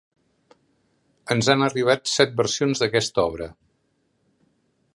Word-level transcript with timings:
Ens 1.35 1.49
han 1.53 1.65
arribat 1.65 2.09
set 2.13 2.33
versions 2.41 2.81
d'aquesta 2.85 3.27
obra. 3.33 3.51